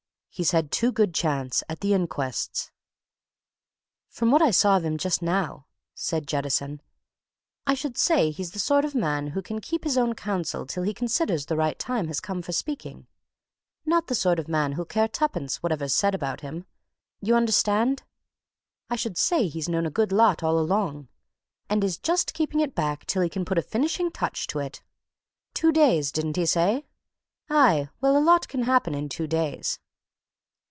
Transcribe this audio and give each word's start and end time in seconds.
"He's 0.33 0.51
had 0.51 0.71
two 0.71 0.93
good 0.93 1.13
chances 1.13 1.61
at 1.67 1.81
the 1.81 1.93
inquests." 1.93 2.71
"From 4.07 4.31
what 4.31 4.41
I 4.41 4.49
saw 4.49 4.77
of 4.77 4.85
him, 4.85 4.97
just 4.97 5.21
now," 5.21 5.65
said 5.93 6.25
Jettison, 6.25 6.81
"I 7.67 7.73
should 7.73 7.97
say 7.97 8.31
he's 8.31 8.51
the 8.51 8.57
sort 8.57 8.85
of 8.85 8.95
man 8.95 9.27
who 9.27 9.41
can 9.41 9.59
keep 9.59 9.83
his 9.83 9.97
own 9.97 10.15
counsel 10.15 10.65
till 10.65 10.83
he 10.83 10.93
considers 10.93 11.45
the 11.45 11.57
right 11.57 11.77
time 11.77 12.07
has 12.07 12.21
come 12.21 12.41
for 12.41 12.53
speaking. 12.53 13.07
Not 13.85 14.07
the 14.07 14.15
sort 14.15 14.39
of 14.39 14.47
man 14.47 14.71
who'll 14.71 14.85
care 14.85 15.09
twopence 15.09 15.57
whatever's 15.61 15.93
said 15.93 16.15
about 16.15 16.39
him, 16.39 16.65
you 17.19 17.35
understand? 17.35 18.03
I 18.89 18.95
should 18.95 19.17
say 19.17 19.49
he's 19.49 19.67
known 19.69 19.85
a 19.85 19.91
good 19.91 20.13
lot 20.13 20.41
all 20.41 20.57
along, 20.57 21.09
and 21.69 21.83
is 21.83 21.97
just 21.97 22.33
keeping 22.33 22.61
it 22.61 22.73
back 22.73 23.05
till 23.05 23.21
he 23.21 23.27
can 23.29 23.43
put 23.43 23.57
a 23.59 23.61
finishing 23.61 24.09
touch 24.09 24.47
to 24.47 24.59
it. 24.59 24.81
Two 25.53 25.73
days, 25.73 26.09
didn't 26.09 26.37
he 26.37 26.45
say? 26.45 26.85
Aye, 27.49 27.89
well, 27.99 28.15
a 28.17 28.23
lot 28.23 28.47
can 28.47 28.63
happen 28.63 28.95
in 28.95 29.09
two 29.09 29.27
days!" 29.27 29.77